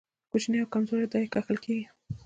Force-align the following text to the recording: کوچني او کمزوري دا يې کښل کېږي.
کوچني 0.31 0.57
او 0.61 0.71
کمزوري 0.73 1.05
دا 1.11 1.17
يې 1.21 1.27
کښل 1.33 1.57
کېږي. 1.63 1.85